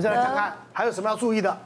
[0.00, 1.56] 们再来看看还有什么要注意的。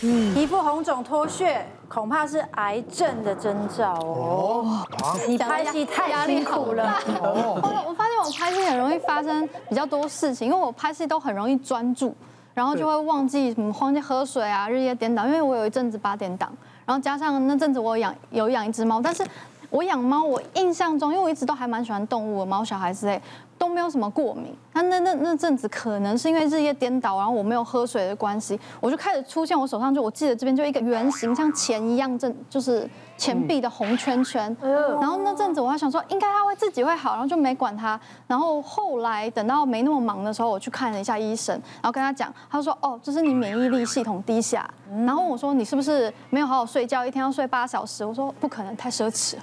[0.00, 4.84] 嗯，皮肤红肿脱屑，恐怕是癌症的征兆哦。
[5.02, 6.98] 哦，你拍戏太辛苦了。
[7.22, 12.14] 哦，我发现我拍戏很容易发生比较多事情，因为我拍戏都很容易专注，
[12.54, 15.26] 然后就会忘记什么忘记喝水啊，日夜颠倒。
[15.26, 16.50] 因为我有一阵子八点档，
[16.86, 19.24] 然后加上那阵子我养有养一只猫，但是
[19.68, 23.20] 我养猫，我印象中，因为我一直都还蛮喜欢动物，猫小孩之类。
[23.62, 34.56] 都没有什么过敏，那那那那阵子可能是因为日夜颠倒，然后我没有喝水的关系，我就开始出现我手上就我记得这边就一个圆形像钱一样，正就是钱币的红圈圈。
[35.00, 37.98] 然后那阵子我还想说应该它会自己会好，然后就没管它。
[38.26, 44.68] 然后后来等到没那么忙的时候，我去看了一下医生，然后跟他讲，他说哦，这是你免疫力系统低下。
[45.06, 48.04] 然后我说你是不是没有好好睡觉，一天要睡八小时？
[48.04, 49.42] 我说 不可能，太奢侈了。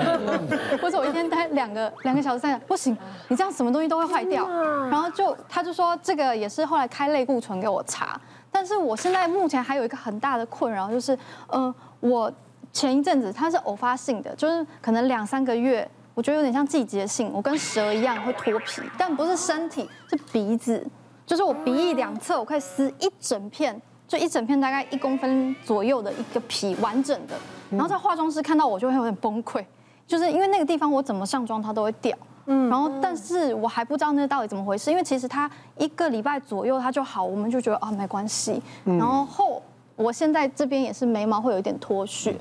[0.80, 2.96] 或者我一天待两个两个小时三个不行。
[3.34, 4.48] 你这样什么东西都会坏掉，
[4.88, 12.32] 然后就他就说这个也是后来开类固醇给我查，但是我现在目前还有一个很大的困扰就是，呃，我
[12.72, 20.86] 前一阵子它是偶发性的，就是可能两三个月，我觉得有点像季节性，我跟蛇一样会脱皮，但不是身体，是鼻子，
[21.26, 27.34] 就是我鼻翼两侧我可以撕一整片，就一整片大概一公分左右的一个皮完整的，
[27.68, 29.64] 然后在化妆师看到我就会有点崩溃，
[30.06, 32.16] 就是因为那个地方我怎么上妆它都会掉。
[32.46, 38.62] 嗯，然后但是我还不知道那到底怎么回事，因为其实它一个礼拜左右它就好，我们就觉得啊没关系。
[38.84, 39.62] 然后后
[39.96, 42.34] 我现在这边也是眉毛会有一点脱屑，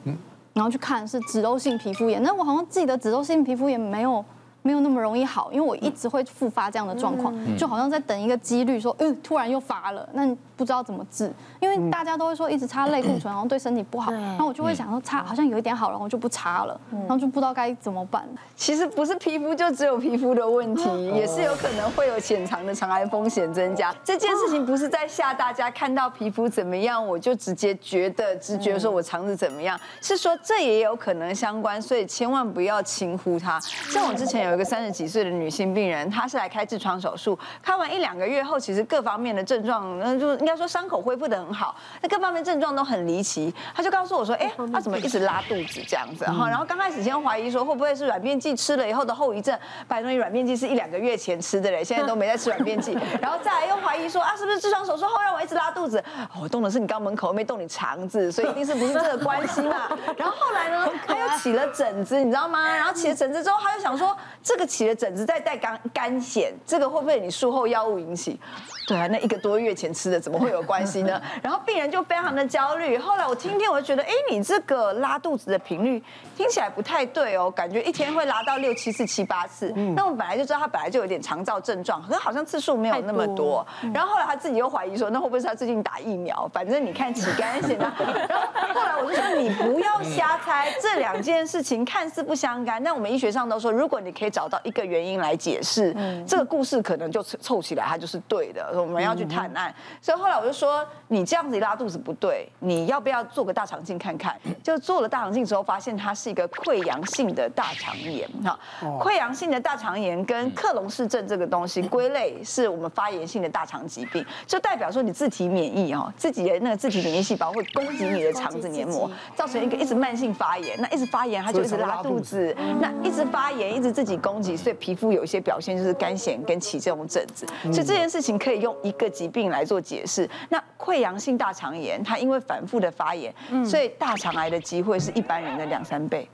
[0.53, 4.23] 然后去看是脂漏性皮肤炎，那我好像记得脂漏性皮肤炎没有。
[4.63, 10.25] 没有那么容易好，因为我一直会复发这样的状况，就好像在等一个几率，说，嗯，突然又发了，那
[10.55, 18.25] 不知道怎么治，因为大家都会说一直擦类固醇，然后对身体不好，然后我就会想说擦好像有一点好了，然后就不擦了，然后就不知道该怎么办。
[18.55, 23.93] 其实不是皮肤就只有皮肤的问题，也是有可能会有潜藏的肠癌风险增加。
[24.01, 33.59] 这件事情不是在吓大家，看到皮肤怎么样我就直接觉得直觉说我肠子怎么样，是说这也有可能相关，所以千万不要轻忽它。
[33.59, 34.52] 像我之前有。
[34.53, 43.51] 有个三十几岁的女性病人，她是来开痔疮手术，开完一两个月后，其实各方面的症状，那就应该说伤口恢复的很好，那各方面症状都很离奇。
[43.73, 46.23] 她就告诉我说：“哎，她怎么一直拉肚子这样子？
[46.25, 52.95] 哈，然后刚开始先怀疑说会不会是软便剂吃了以后的后遗症，拜托你软便剂是一两个月前吃的嘞，现在都没在吃软便剂。
[53.19, 56.03] 然后再来又怀疑说啊，是不是痔疮手术后让我一直拉肚子？
[56.39, 59.89] 我动的是你肛门口，没动你肠子，所以一定是不是这个关系嘛？
[60.15, 62.71] 然后后来呢， 她又起了疹子，你知道吗？
[62.75, 68.39] 然后起了疹子之后，她又想说。”这个起了疹子再带肝肝癣，这个会不会你术后药物引起？
[68.85, 71.21] 对啊，那一个多月前吃的怎么会有关系呢？
[71.41, 72.97] 然后病人就非常的焦虑。
[72.97, 76.03] 后来我听听，我就觉得，哎，你这个拉肚子的频率
[76.35, 79.71] 听起来不太对哦，感觉一天会拉到六七次、七八次。
[79.95, 83.65] 那我本来就知道他本来就有点肠燥症状，可是好像次数没有那么多。
[83.93, 86.45] 然后后来他自己又怀疑说，那会不会是他最近打疫苗？
[86.53, 87.95] 反正你看起干癬啊。
[88.27, 94.32] 然后后来我就说，你不要瞎猜，这两件事情看似不相干，但我们医学上都说，如果你可以。
[94.33, 95.95] 找到一个原因来解释，
[96.27, 98.71] 这个故事可能就凑起来，它就是对的。
[98.81, 104.35] 我们要去探案，所以后来我就说，你这样子一拉肚子不对，你要不要做个大肠镜看看？
[104.63, 108.27] 就做了大肠镜之后，发现它是一个溃疡性的大肠炎。
[108.43, 108.59] 哈，
[108.99, 119.07] 溃疡性的大肠炎跟克隆氏症这个东西归类是我们发炎性的大肠疾病，就代表说你自体免疫哈，自己的那个自体免疫细胞会攻击你的肠子黏膜，
[119.37, 120.75] 造成一个一直慢性发炎。
[120.81, 122.55] 那一直发炎，它就一直拉肚子。
[122.81, 124.17] 那一直发炎，一直自己。
[124.23, 130.27] 攻击，所以皮肤有一些表现就是干癣跟起这种疹子，所以这件事情可以用一个疾病来做解释。
[130.49, 133.33] 那溃疡性大肠炎，它因为反复的发炎，
[133.65, 136.27] 所以大肠癌的机会是一般人的两三倍。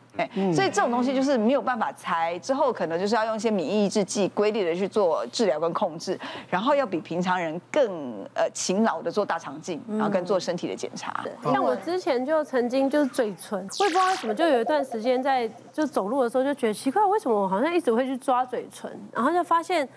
[0.53, 6.19] 所以这种东西就是没有办法猜，之后可能就是要用一些免疫抑制剂，规律的去做治疗跟控制，
[6.49, 11.23] 然后要比平常人更呃勤劳的做大肠镜，然后跟做身体的检查。
[11.43, 19.87] 像我之前就曾经就是嘴唇，我也不知道为什么，就有一段时间在就走路的时候就觉得奇怪，为什么我好像一直会去抓嘴唇，然后就发现。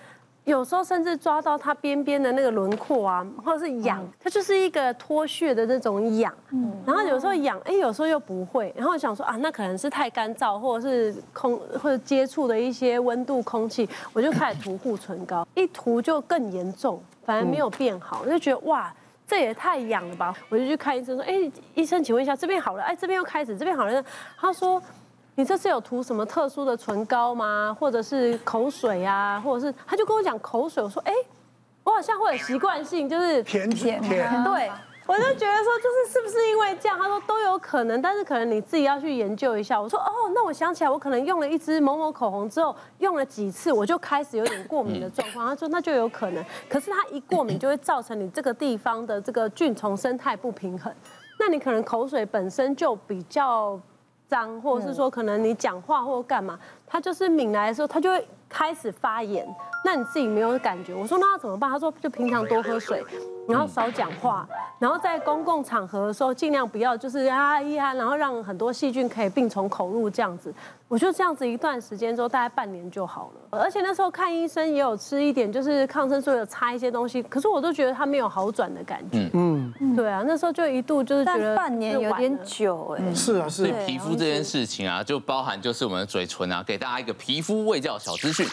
[0.45, 6.35] 有时候甚至抓到它边边的那个轮廓啊，或者是痒，它就是一个脱屑的那种痒。
[6.51, 8.75] 嗯，然后有时候痒，哎，有时候又不会。
[8.77, 18.93] 然后我想说啊，那可能是太干燥，或者是空或者接触的一些温度、空气，我就开始涂护唇膏， 一涂就更严重，反而没有变好，我就觉得哇，
[19.25, 20.35] 这也太痒了吧！
[20.49, 24.05] 我就去看医生说，哎，医生，请问一下，这边好了，哎，这边又开始，这边好了。
[24.37, 24.83] 他说。
[25.35, 27.75] 你这次有涂什么特殊的唇膏吗？
[27.79, 29.41] 或者是口水啊？
[29.45, 31.13] 或者是他就跟我讲口水，我说哎，
[31.85, 34.71] 我好像会有习惯性就是甜甜甜，对，
[35.07, 36.99] 我就觉得说，就是是不是因为这样？
[36.99, 39.81] 他说都有可能，但是可能你自己要去研究一下。
[39.81, 45.49] 我说哦，那我想起来，我可能用了一支某某口红之后，用了几次，我就开始有点过敏的状况。
[45.49, 50.95] 他说那就有可能，可是它一过敏就会造成你这个地方的这个菌虫生态不平衡，
[51.39, 53.81] 那你可能口水本身就比较
[54.33, 59.47] 脏，或者是说可能你讲话或干嘛，他就是抿来的时候，他就会开始发炎。
[59.85, 60.95] 那你自己没有感觉？
[60.95, 61.71] 我说那要怎么办？
[61.71, 63.05] 他说就平常多喝水。
[63.49, 64.49] 然后少讲话，
[64.79, 70.55] 然后在公共场合的时候尽量不要就是啊一啊，然后让很多细菌可以病从口入这样子。
[70.87, 73.59] 我觉得这样子一段时间之后，大概半年就好了。
[73.59, 79.29] 而且那时候看医生也有吃一点，就是抗生素，有擦一些东西，可是我都觉得他没有好转的感觉。
[79.33, 83.13] 嗯嗯，对啊，那时候就一度就是觉得半年有点久哎。
[83.13, 83.67] 是啊是。
[83.67, 88.47] 所以皮肤这件事情啊，就包含就是我们的嘴唇啊，给大家一个皮肤卫教小资讯。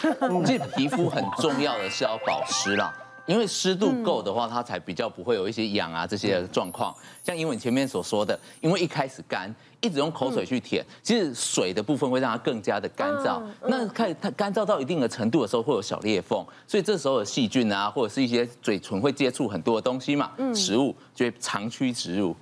[0.44, 2.94] 其实皮肤很重要的是要保湿啦。
[3.26, 6.92] 因为湿度够的话，它才比较不会有一些痒啊这些状况。
[7.22, 13.40] 像英文前面所说的，因为一开始干，一直用口水去舔，其实水的部分会让它更加的干燥。
[13.68, 22.34] 那看它干燥到一定的程度的时候，会有小裂缝，所以这时候的细菌啊，或者是一些嘴唇会接触很多的东西嘛，食物就会长驱直入。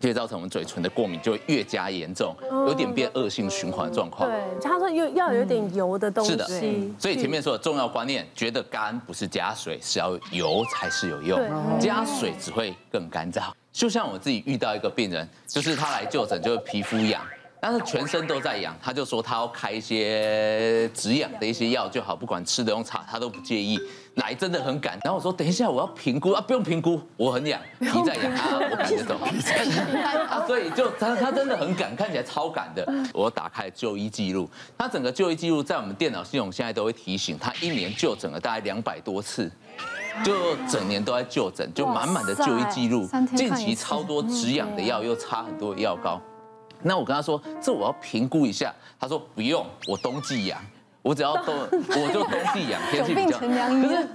[0.00, 4.26] 就会造成我们嘴唇的过敏就会越加严重，有点变恶性循环状况。
[4.28, 6.30] 对，他说要要有点油的东西。
[6.30, 6.46] 是的，
[6.98, 11.38] 所以前面说的重要观念，觉得干不是加水，是要油才是有用，
[11.78, 13.42] 加水只会更干燥。
[13.70, 17.22] 就像我自己遇到一个病人，就是他来就诊，就是皮肤痒。
[17.60, 23.78] 但是全身都在痒，他就说他要开一些止痒的一些药就好，不管吃的用擦他都不介意。
[24.16, 29.14] 来真的很赶，然后我说等一下我要评估啊，不用评估，我很痒，皮在痒啊，我赶着走。
[30.28, 32.84] 啊， 所以就他他真的很赶，看起来超赶的。
[33.14, 39.50] 我打开就医记录，他整个就医记录在我们电脑系统现在都会提醒他，一年就诊了大概两百多次，
[40.24, 46.20] 就整年都在就诊，就满满的就医记录，近期超多止痒的药，又擦很多药膏。
[46.82, 48.74] 那我跟他说，这我要评估一下。
[48.98, 50.60] 他说不用，我冬季养，
[51.02, 53.38] 我只要冬， 我就冬季养，天气比较。
[53.40, 54.08] 可是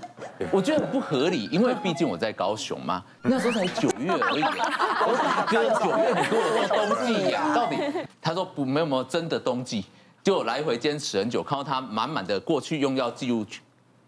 [0.51, 4.43] 我觉得很不合理，因为毕竟我在高雄嘛， 那时候才九月而已。
[4.43, 7.77] 我大哥九月你跟我说冬季养，到底？
[8.21, 9.85] 他说不，没有没有真的冬季，
[10.23, 13.45] 就来回坚持很久，看到他满满的过去用药记录，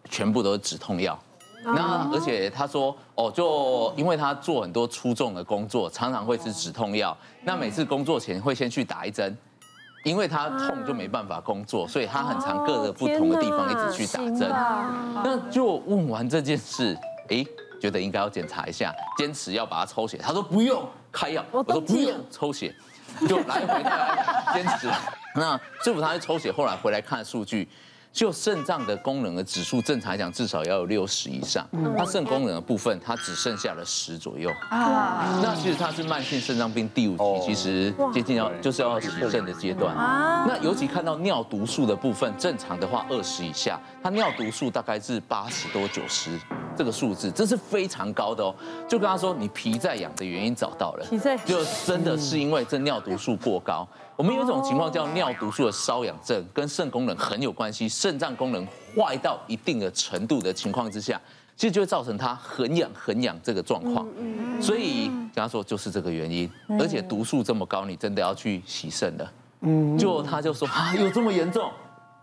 [0.09, 1.17] 全部都是止痛药。
[1.63, 7.15] 那而且他说哦，就因为他做很多粗重的工作，常常会吃止痛药。
[7.43, 9.35] 那每次工作前会先去打一针，
[10.03, 14.49] 因为他痛就没办法工作，所以他很常各个不同的地方一直去打针。
[15.23, 16.97] 那就问完这件事，
[17.29, 17.45] 哎，
[17.81, 20.17] 觉得应该要检查一下，坚持要把它抽血。
[20.17, 22.73] 他说不用开药，我说不用抽血，
[23.27, 24.87] 就来回来坚持。
[25.35, 27.67] 那师傅他去抽血，后来回来看数据。
[28.11, 31.67] 就肾脏的功能的指数，正常来讲至少要有六十以上。
[31.97, 34.51] 它肾功能的部分，它只剩下了十左右。
[34.69, 39.95] 啊，那其实它是慢性肾脏病第五期，其实接近要就是要洗肾的阶段。
[40.47, 46.31] 那尤其看到尿毒素的部分，正常的话二十以下，它尿毒素大概是八十多九十
[46.77, 48.53] 这个数字，这是非常高的哦。
[48.87, 51.05] 就跟他说，你皮在痒的原因找到了，
[51.45, 53.87] 就真的是因为这尿毒素过高。
[54.15, 57.89] 我们有一种情况叫尿毒素的瘙痒症，跟肾功能很有关系。
[57.89, 58.65] 肾脏功能
[58.95, 61.19] 坏到一定的程度的情况之下，
[61.55, 64.07] 其实就会造成它很痒很痒这个状况。
[64.59, 69.29] 所以跟他说就是这个原因，而且毒素这么高，你真的要去洗肾的。
[69.97, 71.71] 就他就说啊，有这么严重？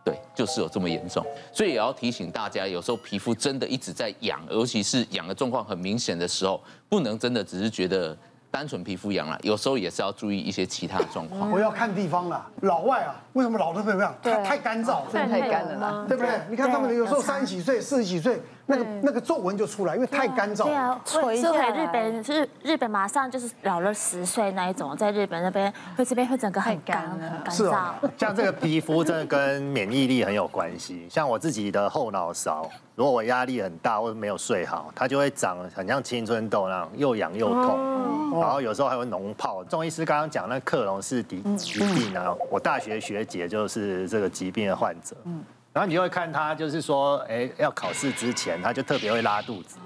[0.04, 1.24] 对，就是有这么严重。
[1.52, 8.16] 所以也要提醒大家，有时候皮肤真的一直在痒，尤其是痒的状况很明显的时候，不能真的只是觉得。
[8.54, 11.50] 单纯皮肤痒了，有时候也是要注意一些其他的状况。
[11.50, 14.14] 我要看地方了，老外啊，为什么老的会这样？
[14.22, 16.30] 太太干燥，真的太干了啦，对不对？
[16.48, 20.64] 你看他们有时候三十几岁、四十几岁，那个那个皱纹就出来，因为太干燥。
[20.64, 27.52] 对啊，所以日本是日本马上就是老了十岁那一种，在日本那边会这边会整个很干很干燥。
[27.52, 31.06] 是啊，像这个皮肤真的跟免疫力很有关系。
[31.10, 39.62] 像我自己的后脑勺，如果我压力很大或者没有睡好，它就会长很像青春痘那样，又痒又痛，然后有时候还会脓泡。
[39.64, 45.14] 中医师刚刚讲那克隆是疾疾病呢，我大学学姐就是这个疾病的患者。
[45.74, 49.76] 然后你就会看他，就是说，哎，要考试之前，他就特别会拉肚子。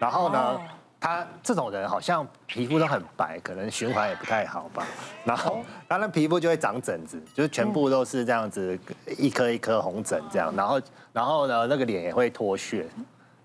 [0.00, 0.60] 然后呢，
[0.98, 4.84] 他这种人好像皮肤都很白，可能循环也不太好吧。
[5.24, 8.76] 然后他的皮肤就会长疹子，就是全部都是这样子，
[9.16, 10.52] 一颗一颗红疹这样。
[10.56, 10.80] 然后，
[11.12, 12.88] 然后呢，那个脸也会脱屑。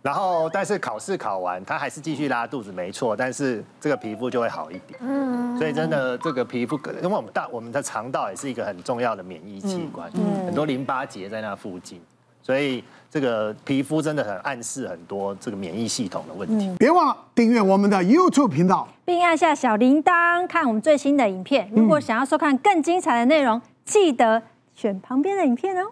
[0.02, 3.16] 然后，但是考试考完，他还是继续拉肚子，没错。
[3.16, 4.98] 但是这个皮肤就会好一点。
[5.02, 10.10] 嗯，所以真的，这个皮肤，因为我们大我们的肠道也是一个很重要的免疫器官，
[10.46, 12.00] 很多淋巴结在那附近，
[12.42, 16.74] 所以这个皮肤真的很暗示很多这个免疫系统的问题。
[16.78, 21.70] 别忘了订阅我们的 YouTube 频道，并按下小铃铛看我们最新的影片。
[21.76, 24.42] 如果想要收看更精彩的内容，记得
[24.74, 25.92] 选旁边的影片哦。